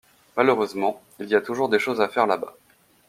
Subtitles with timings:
[0.35, 2.55] Malheureusement, il y a toujours des choses à faire là-bas.